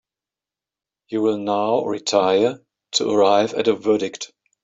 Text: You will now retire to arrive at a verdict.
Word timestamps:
You 1.09 1.21
will 1.21 1.37
now 1.37 1.85
retire 1.85 2.65
to 2.93 3.11
arrive 3.11 3.53
at 3.53 3.67
a 3.67 3.75
verdict. 3.75 4.33